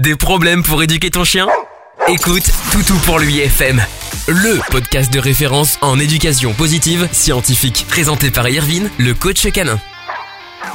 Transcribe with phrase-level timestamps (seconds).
[0.00, 1.46] Des problèmes pour éduquer ton chien?
[2.08, 3.82] Écoute Toutou pour lui FM,
[4.28, 9.78] le podcast de référence en éducation positive scientifique, présenté par Irvine, le coach canin.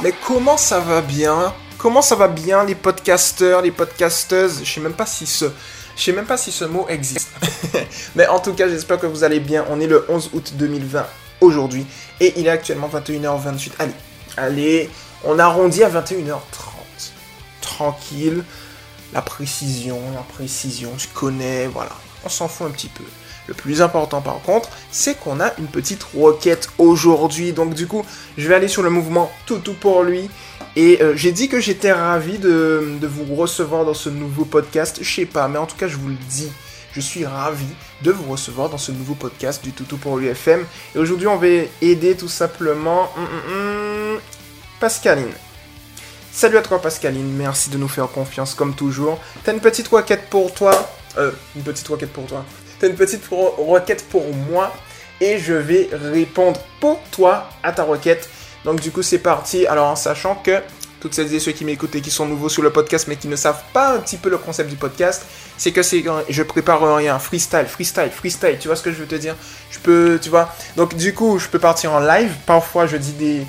[0.00, 1.52] Mais comment ça va bien?
[1.76, 4.60] Comment ça va bien les podcasteurs, les podcasteuses?
[4.62, 5.46] Je sais même pas si ce
[5.96, 7.32] je sais même pas si ce mot existe.
[8.14, 9.64] Mais en tout cas, j'espère que vous allez bien.
[9.70, 11.04] On est le 11 août 2020
[11.40, 11.84] aujourd'hui
[12.20, 13.70] et il est actuellement 21h28.
[13.80, 13.92] Allez,
[14.36, 14.90] allez,
[15.24, 16.36] on arrondit à 21h30.
[17.60, 18.44] Tranquille.
[19.12, 21.92] La précision, la précision, je connais, voilà.
[22.24, 23.04] On s'en fout un petit peu.
[23.46, 27.52] Le plus important par contre, c'est qu'on a une petite requête aujourd'hui.
[27.52, 28.04] Donc du coup,
[28.36, 30.28] je vais aller sur le mouvement tout tout pour lui.
[30.74, 34.98] Et euh, j'ai dit que j'étais ravi de, vous recevoir dans ce nouveau podcast.
[35.00, 36.52] Je sais pas, mais en tout cas, je vous le dis.
[36.92, 37.66] Je suis ravi
[38.02, 40.64] de vous recevoir dans ce nouveau podcast du Toutou pour l'UFM.
[40.94, 41.46] Et aujourd'hui, on va
[41.80, 44.20] aider tout simplement hum, hum, hum,
[44.80, 45.32] Pascaline.
[46.36, 49.18] Salut à toi Pascaline, merci de nous faire confiance comme toujours.
[49.42, 50.86] T'as une petite requête pour toi.
[51.16, 52.44] Euh, une petite requête pour toi.
[52.78, 54.70] T'as une petite requête pour moi.
[55.22, 58.28] Et je vais répondre pour toi à ta requête.
[58.66, 59.66] Donc du coup c'est parti.
[59.66, 60.60] Alors en sachant que
[61.00, 63.28] toutes celles et ceux qui m'écoutent et qui sont nouveaux sur le podcast mais qui
[63.28, 65.24] ne savent pas un petit peu le concept du podcast,
[65.56, 69.06] c'est que c'est je prépare rien, freestyle, freestyle, freestyle, tu vois ce que je veux
[69.06, 69.36] te dire?
[69.70, 70.54] Je peux, tu vois.
[70.76, 73.46] Donc du coup, je peux partir en live, parfois je dis des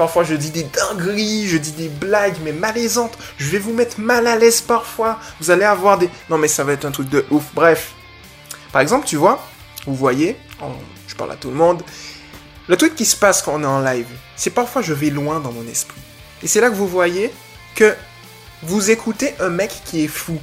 [0.00, 3.18] Parfois, je dis des dingueries, je dis des blagues, mais malaisantes.
[3.36, 5.18] Je vais vous mettre mal à l'aise parfois.
[5.42, 6.08] Vous allez avoir des...
[6.30, 7.44] Non, mais ça va être un truc de ouf.
[7.52, 7.92] Bref.
[8.72, 9.46] Par exemple, tu vois,
[9.86, 10.38] vous voyez,
[11.06, 11.82] je parle à tout le monde,
[12.66, 14.06] le truc qui se passe quand on est en live,
[14.36, 16.00] c'est parfois je vais loin dans mon esprit.
[16.42, 17.30] Et c'est là que vous voyez
[17.74, 17.94] que
[18.62, 20.38] vous écoutez un mec qui est fou.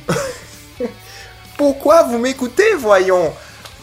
[1.58, 3.34] Pourquoi vous m'écoutez, voyons?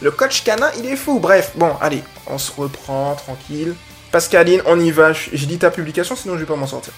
[0.01, 1.19] Le coach canin, il est fou.
[1.19, 3.75] Bref, bon, allez, on se reprend tranquille.
[4.15, 5.13] Pascaline, on y va.
[5.13, 6.93] J'ai dit ta publication, sinon je vais pas m'en sortir.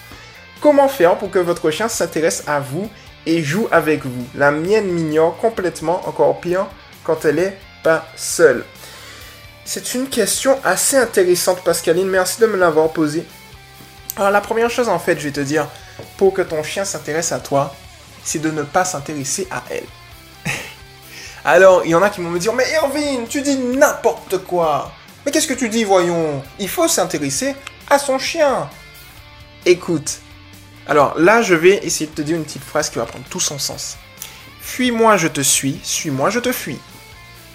[0.61, 2.91] Comment faire pour que votre chien s'intéresse à vous
[3.25, 4.27] et joue avec vous?
[4.35, 6.67] La mienne m'ignore complètement, encore pire,
[7.03, 8.63] quand elle est pas seule.
[9.65, 12.07] C'est une question assez intéressante, Pascaline.
[12.07, 13.25] Merci de me l'avoir posée.
[14.15, 15.67] Alors, la première chose, en fait, je vais te dire,
[16.17, 17.73] pour que ton chien s'intéresse à toi,
[18.23, 19.87] c'est de ne pas s'intéresser à elle.
[21.43, 24.91] Alors, il y en a qui vont me dire, mais Irvine, tu dis n'importe quoi.
[25.27, 26.41] Mais qu'est-ce que tu dis, voyons?
[26.57, 27.53] Il faut s'intéresser
[27.89, 28.69] à son chien.
[29.65, 30.19] Écoute.
[30.87, 33.41] Alors là, je vais essayer de te dire une petite phrase qui va prendre tout
[33.41, 33.97] son sens.
[34.61, 35.81] Fuis-moi, je te suis.
[35.83, 36.79] Suis-moi, je te fuis.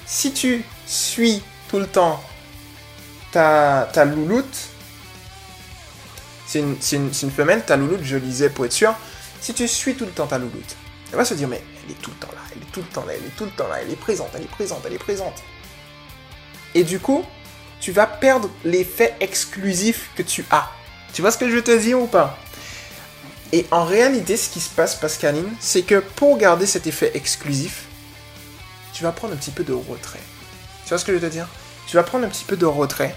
[0.05, 2.23] Si tu suis tout le temps
[3.31, 4.69] ta, ta louloute,
[6.47, 8.95] c'est une, une, femelle, ta louloute, je lisais pour être sûr.
[9.41, 10.77] Si tu suis tout le temps ta louloute,
[11.11, 12.87] elle va se dire, mais elle est tout le temps là, elle est tout le
[12.89, 14.93] temps là, elle est tout le temps là, elle est présente, elle est présente, elle
[14.93, 15.43] est présente.
[16.75, 17.25] Et du coup,
[17.83, 20.71] tu vas perdre l'effet exclusif que tu as.
[21.13, 22.39] Tu vois ce que je veux te dire ou pas?
[23.51, 27.87] Et en réalité, ce qui se passe, Pascaline, c'est que pour garder cet effet exclusif,
[28.95, 30.23] tu vas prendre un petit peu de retrait.
[30.85, 31.49] Tu vois ce que je veux te dire?
[31.89, 33.17] Tu vas prendre un petit peu de retrait.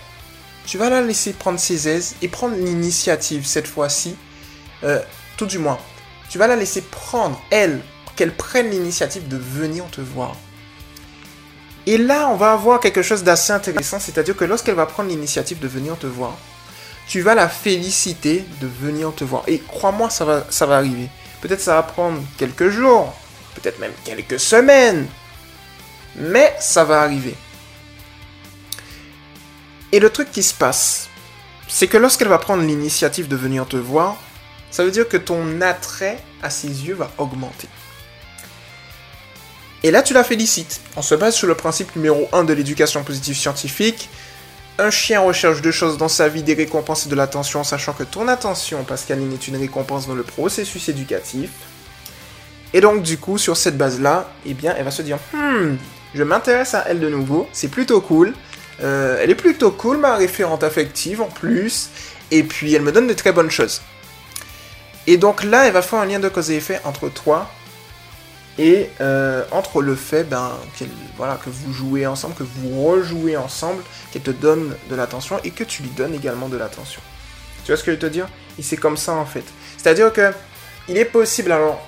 [0.65, 4.15] Tu vas la laisser prendre ses aises et prendre l'initiative cette fois-ci.
[4.83, 4.99] Euh,
[5.37, 5.77] tout du moins.
[6.27, 7.81] Tu vas la laisser prendre, elle,
[8.15, 10.35] qu'elle prenne l'initiative de venir te voir.
[11.87, 15.59] Et là, on va avoir quelque chose d'assez intéressant, c'est-à-dire que lorsqu'elle va prendre l'initiative
[15.59, 16.35] de venir te voir,
[17.07, 19.43] tu vas la féliciter de venir te voir.
[19.47, 21.09] Et crois-moi, ça va, arriver.
[21.41, 23.13] Peut-être ça va prendre quelques jours,
[23.53, 25.07] peut-être même quelques semaines,
[26.15, 27.35] mais ça va arriver.
[29.91, 31.07] Et le truc qui se passe,
[31.67, 34.17] c'est que lorsqu'elle va prendre l'initiative de venir te voir,
[34.71, 37.67] ça veut dire que ton attrait à ses yeux va augmenter.
[39.85, 40.81] Et là, tu la félicites.
[40.97, 44.09] On se base sur le principe numéro 1 de l'éducation positive scientifique.
[44.79, 48.01] Un chien recherche deux choses dans sa vie, des récompenses et de l'attention, sachant que
[48.01, 51.51] ton attention, Pascaline, est une récompense dans le processus éducatif.
[52.73, 55.75] Et donc, du coup, sur cette base-là, eh bien, elle va se dire, hmm,
[56.15, 58.33] je m'intéresse à elle de nouveau, c'est plutôt cool.
[58.81, 61.89] Euh, elle est plutôt cool, ma référente affective en plus.
[62.31, 63.83] Et puis, elle me donne de très bonnes choses.
[65.05, 67.51] Et donc là, elle va faire un lien de cause et effet entre toi
[68.57, 70.53] et euh, entre le fait ben,
[71.17, 75.51] voilà, que vous jouez ensemble, que vous rejouez ensemble, qu'elle te donne de l'attention et
[75.51, 77.01] que tu lui donnes également de l'attention.
[77.63, 78.27] Tu vois ce que je veux te dire?
[78.57, 79.43] Et c'est comme ça en fait.
[79.77, 80.31] C'est-à-dire que
[80.87, 81.81] il est possible, alors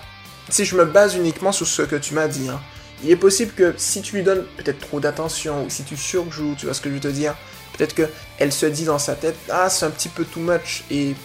[0.49, 2.59] si je me base uniquement sur ce que tu m'as dit, hein,
[3.03, 6.55] il est possible que si tu lui donnes peut-être trop d'attention ou si tu surjoues,
[6.57, 7.35] tu vois ce que je veux te dire
[7.77, 11.15] Peut-être qu'elle se dit dans sa tête, ah c'est un petit peu too much et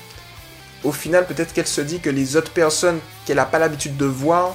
[0.84, 4.04] au final peut-être qu'elle se dit que les autres personnes qu'elle n'a pas l'habitude de
[4.04, 4.54] voir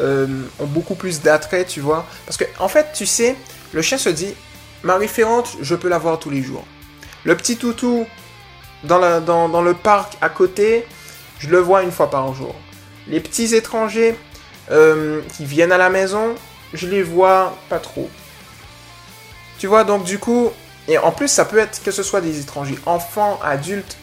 [0.00, 0.26] euh,
[0.58, 2.06] ont beaucoup plus d'attrait, tu vois.
[2.26, 3.36] Parce que, en fait, tu sais,
[3.72, 4.34] le chien se dit,
[4.82, 6.64] ma référente, je peux la voir tous les jours.
[7.24, 8.06] Le petit toutou
[8.84, 10.86] dans, dans, le parc à côté,
[11.38, 12.54] je le vois une fois par jour.
[13.08, 14.16] Les petits étrangers,
[14.70, 16.34] euh, qui viennent à la maison,
[16.72, 18.10] je les vois pas trop.
[19.58, 20.50] Tu vois, donc du coup,
[20.88, 23.96] et en plus, ça peut être que ce soit des étrangers, enfants, adultes,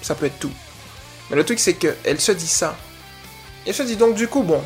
[0.00, 0.52] ça peut être tout.
[1.30, 2.76] Mais le truc, c'est qu'elle se dit ça.
[3.66, 4.62] Elle se dit donc, du coup, bon,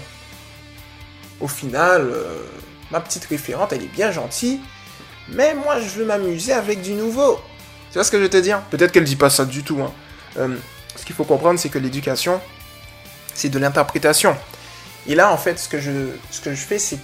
[1.40, 2.38] au final, euh,
[2.90, 4.60] ma petite référente, elle est bien gentille,
[5.28, 7.40] mais moi, je veux m'amuser avec du nouveau.
[7.90, 8.62] Tu vois ce que je veux te dire?
[8.70, 9.80] Peut-être qu'elle dit pas ça du tout.
[9.82, 9.92] Hein.
[10.38, 10.56] Euh,
[10.94, 12.40] ce qu'il faut comprendre, c'est que l'éducation,
[13.34, 14.36] c'est de l'interprétation.
[15.06, 15.90] Et là, en fait, ce que je,
[16.30, 16.98] ce que je fais, c'est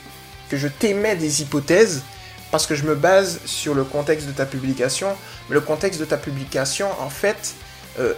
[0.51, 2.03] que je t'émets des hypothèses
[2.51, 5.17] parce que je me base sur le contexte de ta publication.
[5.49, 7.55] Mais le contexte de ta publication, en fait,
[7.99, 8.15] euh,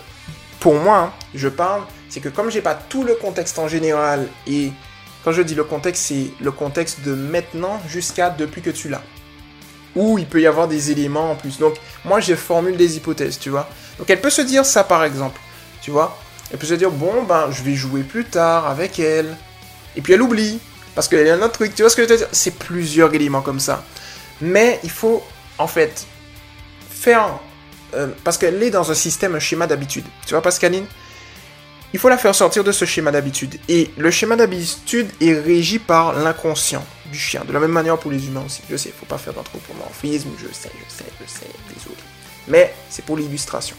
[0.60, 4.26] pour moi, hein, je parle, c'est que comme j'ai pas tout le contexte en général,
[4.46, 4.72] et
[5.24, 9.02] quand je dis le contexte, c'est le contexte de maintenant jusqu'à depuis que tu l'as.
[9.96, 11.58] Ou il peut y avoir des éléments en plus.
[11.58, 13.68] Donc, moi, je formule des hypothèses, tu vois.
[13.98, 15.40] Donc, elle peut se dire ça, par exemple,
[15.80, 16.18] tu vois?
[16.52, 19.36] Elle peut se dire, bon, ben, je vais jouer plus tard avec elle.
[19.96, 20.58] Et puis, elle oublie.
[20.94, 22.28] Parce qu'il y a un autre truc, tu vois ce que je veux dire?
[22.32, 23.84] C'est plusieurs éléments comme ça.
[24.40, 25.24] Mais il faut,
[25.58, 26.06] en fait,
[26.90, 27.38] faire...
[27.94, 30.04] Euh, parce qu'elle est dans un système, un schéma d'habitude.
[30.26, 30.86] Tu vois, Pascaline?
[31.94, 33.60] Il faut la faire sortir de ce schéma d'habitude.
[33.68, 37.44] Et le schéma d'habitude est régi par l'inconscient du chien.
[37.46, 38.62] De la même manière pour les humains aussi.
[38.68, 40.30] Je sais, il faut pas faire d'anthropomorphisme.
[40.36, 41.94] Je sais, je sais, je sais, désolé.
[42.48, 43.76] Mais c'est pour l'illustration.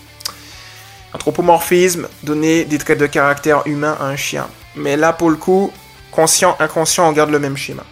[1.12, 4.48] Anthropomorphisme, donner des traits de caractère humain à un chien.
[4.78, 5.74] Mais là, pour le coup,
[6.10, 7.84] conscient, inconscient, on garde le même schéma.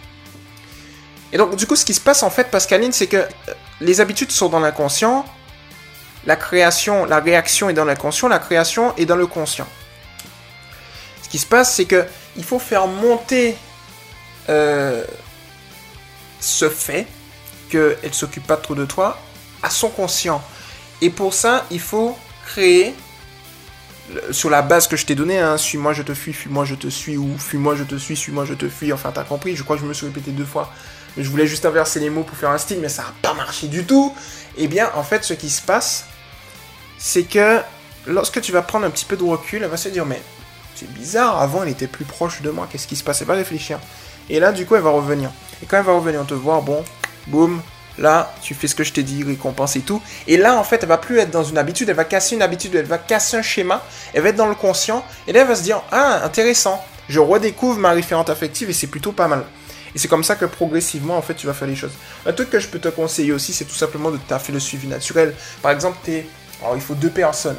[1.34, 3.26] Et donc, du coup, ce qui se passe en fait, Pascaline, c'est que euh,
[3.82, 5.26] les habitudes sont dans l'inconscient,
[6.24, 9.66] la création, la réaction est dans l'inconscient, la création est dans le conscient.
[11.34, 13.56] Qui se passe, c'est que il faut faire monter
[14.48, 15.04] euh,
[16.38, 17.08] ce fait
[17.68, 19.18] qu'elle s'occupe pas trop de toi
[19.60, 20.40] à son conscient.
[21.00, 22.16] Et pour ça, il faut
[22.46, 22.94] créer
[24.30, 26.86] sur la base que je t'ai donnée, hein, suis-moi, je te fuis, fuis-moi, je te
[26.86, 29.74] suis, ou fuis-moi, je te suis, suis-moi, je te fuis, enfin t'as compris, je crois
[29.74, 30.72] que je me suis répété deux fois
[31.16, 33.66] je voulais juste inverser les mots pour faire un style, mais ça n'a pas marché
[33.66, 34.14] du tout.
[34.56, 36.06] Eh bien, en fait, ce qui se passe,
[36.96, 37.60] c'est que
[38.06, 40.22] lorsque tu vas prendre un petit peu de recul, elle va se dire, mais
[40.74, 43.78] c'est bizarre, avant elle était plus proche de moi, qu'est-ce qui se Elle va réfléchir.
[44.30, 45.30] Et là, du coup, elle va revenir.
[45.62, 46.84] Et quand elle va revenir te voir, bon,
[47.26, 47.60] boum,
[47.98, 50.02] là, tu fais ce que je t'ai dit, récompense et tout.
[50.26, 52.42] Et là, en fait, elle va plus être dans une habitude, elle va casser une
[52.42, 53.82] habitude, elle va casser un schéma,
[54.12, 57.20] elle va être dans le conscient, et là, elle va se dire, ah, intéressant, je
[57.20, 59.44] redécouvre ma référente affective et c'est plutôt pas mal.
[59.94, 61.92] Et c'est comme ça que progressivement, en fait, tu vas faire les choses.
[62.26, 64.88] Un truc que je peux te conseiller aussi, c'est tout simplement de taffer le suivi
[64.88, 65.34] naturel.
[65.62, 66.26] Par exemple, es...
[66.60, 67.58] Alors, il faut deux personnes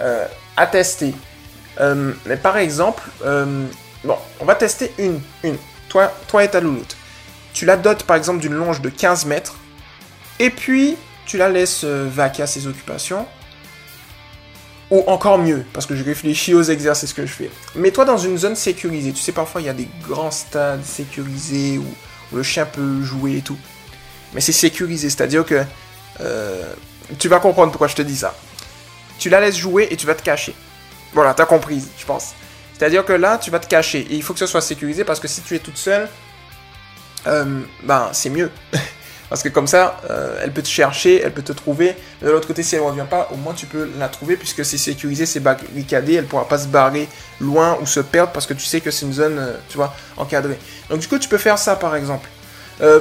[0.00, 0.26] euh,
[0.56, 1.14] à tester.
[1.80, 3.66] Euh, mais par exemple, euh,
[4.04, 5.20] bon, on va tester une.
[5.42, 5.56] Une.
[5.88, 6.96] Toi, toi et ta louloute.
[7.52, 9.56] Tu la dotes par exemple d'une longe de 15 mètres.
[10.38, 10.96] Et puis,
[11.26, 13.26] tu la laisses vaquer à ses occupations.
[14.92, 17.50] Ou encore mieux, parce que je réfléchis aux exercices que je fais.
[17.74, 19.12] Mets-toi dans une zone sécurisée.
[19.12, 23.38] Tu sais, parfois, il y a des grands stades sécurisés où, le chien peut jouer
[23.38, 23.56] et tout.
[24.34, 25.62] Mais c'est sécurisé, c'est-à-dire que...
[26.20, 26.72] Euh,
[27.18, 28.34] tu vas comprendre pourquoi je te dis ça.
[29.18, 30.54] Tu la laisses jouer et tu vas te cacher.
[31.12, 32.32] Voilà, t'as compris, je pense.
[32.78, 34.00] C'est-à-dire que là, tu vas te cacher.
[34.10, 36.08] Et il faut que ce soit sécurisé parce que si tu es toute seule,
[37.26, 38.50] euh, ben, c'est mieux.
[39.28, 41.96] Parce que comme ça, euh, elle peut te chercher, elle peut te trouver.
[42.20, 44.62] De l'autre côté, si elle ne revient pas, au moins tu peux la trouver puisque
[44.62, 47.08] c'est sécurisé, c'est barricadé, elle ne pourra pas se barrer
[47.40, 49.94] loin ou se perdre parce que tu sais que c'est une zone, euh, tu vois,
[50.18, 50.58] encadrée.
[50.90, 52.28] Donc du coup, tu peux faire ça par exemple.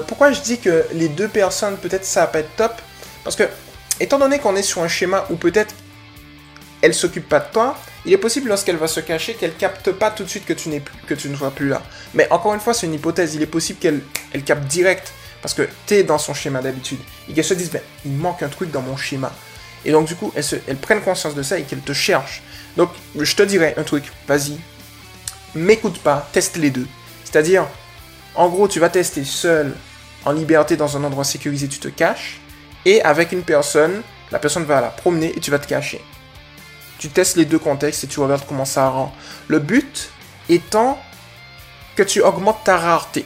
[0.08, 2.74] Pourquoi je dis que les deux personnes, peut-être ça va pas être top?
[3.24, 3.44] Parce que,
[4.00, 5.74] étant donné qu'on est sur un schéma où peut-être
[6.82, 10.10] elle s'occupe pas de toi, il est possible lorsqu'elle va se cacher qu'elle capte pas
[10.10, 11.82] tout de suite que tu, plus, que tu ne sois plus là.
[12.14, 13.36] Mais encore une fois, c'est une hypothèse.
[13.36, 14.02] Il est possible qu'elle
[14.34, 17.00] elle capte direct parce que tu es dans son schéma d'habitude.
[17.30, 19.32] Et qu'elles se disent, ben, il manque un truc dans mon schéma.
[19.86, 22.42] Et donc, du coup, elles, se, prennent conscience de ça et qu'elles te cherchent.
[22.78, 24.58] Donc, je te dirais un truc, vas-y,
[25.56, 26.88] m'écoute pas, teste les deux.
[27.24, 27.68] C'est-à-dire,
[28.36, 29.74] en gros, tu vas tester seul,
[30.26, 32.40] en liberté, dans un endroit sécurisé, tu te caches.
[32.86, 36.02] Et avec une personne, la personne va la promener et tu vas te cacher.
[37.01, 39.12] Tu testes les deux contextes et tu regardes comment ça rend.
[39.48, 40.12] Le but
[40.50, 41.01] étant
[41.96, 43.25] que tu augmentes ta rareté.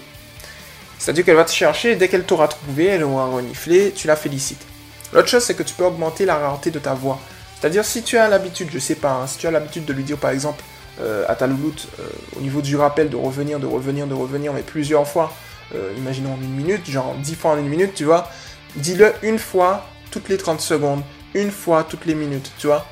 [0.97, 4.65] C'est-à-dire qu'elle va te chercher dès qu'elle t'aura trouvé, elle aura reniflé, tu la félicites.
[5.11, 7.19] L'autre chose, c'est que tu peux augmenter la rareté de ta voix.
[7.59, 10.03] C'est-à-dire si tu as l'habitude, je sais pas, hein, si tu as l'habitude de lui
[10.03, 10.63] dire par exemple
[11.01, 12.03] euh, à ta louloute, euh,
[12.37, 15.33] au niveau du rappel, de revenir, de revenir, de revenir, mais plusieurs fois,
[15.75, 18.29] euh, imaginons en une minute, genre 10 fois en une minute, tu vois,
[18.77, 21.01] dis-le une fois toutes les 30 secondes,
[21.33, 22.85] une fois toutes les minutes, tu vois.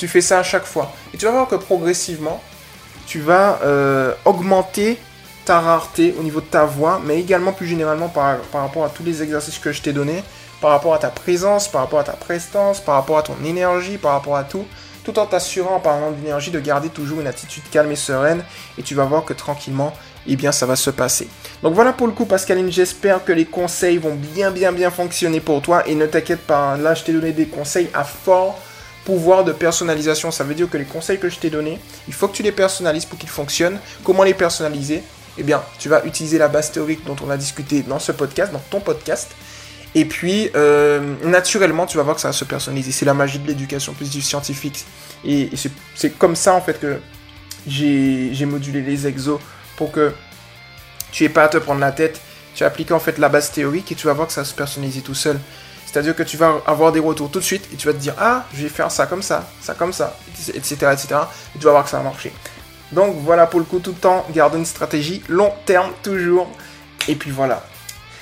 [0.00, 0.90] Tu fais ça à chaque fois.
[1.12, 2.42] Et tu vas voir que progressivement,
[3.06, 3.58] tu vas
[4.24, 4.98] augmenter
[5.44, 9.02] ta rareté, au niveau de ta voix, mais également plus généralement par, rapport à tous
[9.02, 10.24] les exercices que je t'ai donnés,
[10.62, 13.98] par rapport à ta présence, par rapport à ta prestance, par rapport à ton énergie,
[13.98, 14.64] par rapport à tout,
[15.04, 18.42] tout en t'assurant en parlant d'énergie de garder toujours une attitude calme et sereine,
[18.78, 19.92] et tu vas voir que tranquillement,
[20.26, 21.28] eh bien ça va se passer.
[21.62, 25.40] Donc voilà pour le coup Pascaline, j'espère que les conseils vont bien bien bien fonctionner
[25.40, 28.58] pour toi et ne t'inquiète pas, là je t'ai donné des conseils à fort
[29.04, 30.30] pouvoir de personnalisation.
[30.30, 31.78] Ça veut dire que les conseils que je t'ai donnés,
[32.08, 33.78] il faut que tu les personnalises pour qu'ils fonctionnent.
[34.04, 35.02] Comment les personnaliser?
[35.38, 38.52] Eh bien, tu vas utiliser la base théorique dont on a discuté dans ce podcast,
[38.52, 39.30] dans ton podcast.
[39.94, 42.92] Et puis, euh, naturellement, tu vas voir que ça va se personnaliser.
[42.92, 44.84] C'est la magie de l'éducation positive scientifique.
[45.24, 45.50] Et,
[45.94, 47.00] c'est comme ça, en fait, que
[47.66, 49.40] j'ai modulé les exos
[49.76, 50.12] pour que
[51.10, 52.20] tu n'aies pas à te prendre la tête.
[52.54, 54.54] Tu appliques en fait la base théorique et tu vas voir que ça va se
[54.54, 55.38] personnaliser tout seul.
[55.90, 58.14] C'est-à-dire que tu vas avoir des retours tout de suite et tu vas te dire
[58.16, 60.16] Ah, je vais faire ça comme ça, ça comme ça,
[60.54, 60.76] etc.
[60.92, 61.06] etc.
[61.54, 62.32] et tu vas voir que ça va marcher.
[62.92, 66.48] Donc voilà pour le coup, tout le temps, garde une stratégie long terme toujours.
[67.08, 67.64] Et puis voilà.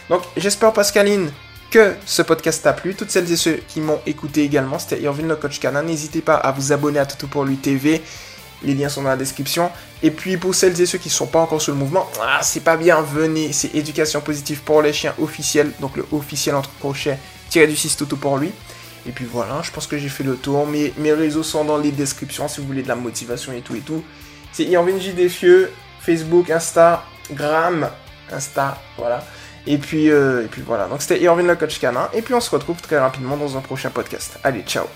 [0.09, 1.31] Donc j'espère, Pascaline,
[1.71, 2.95] que ce podcast t'a plu.
[2.95, 5.83] Toutes celles et ceux qui m'ont écouté également, c'était Irvine le coach canin.
[5.83, 8.01] N'hésitez pas à vous abonner à Toto pour lui TV.
[8.63, 9.71] Les liens sont dans la description.
[10.03, 12.41] Et puis pour celles et ceux qui ne sont pas encore sur le mouvement, ah,
[12.43, 13.53] c'est pas bien, venez.
[13.53, 15.71] C'est éducation positive pour les chiens officiel.
[15.81, 18.51] Donc le officiel entre crochets tirer du 6 tout pour lui.
[19.07, 20.67] Et puis voilà, je pense que j'ai fait le tour.
[20.67, 23.75] Mes, mes réseaux sont dans les descriptions si vous voulez de la motivation et tout
[23.75, 24.05] et tout.
[24.53, 25.13] C'est Irvine J.
[25.13, 27.89] Defieux, Facebook, Instagram,
[28.33, 29.25] Insta, voilà.
[29.67, 32.09] Et puis, euh, et puis voilà, donc c'était Irvine le coach canin.
[32.15, 34.39] Et puis on se retrouve très rapidement dans un prochain podcast.
[34.43, 34.87] Allez, ciao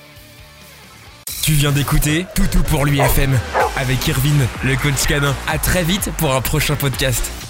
[1.42, 3.38] Tu viens d'écouter Toutou pour lui FM
[3.76, 5.34] avec Irvine le coach canin.
[5.46, 7.41] À très vite pour un prochain podcast.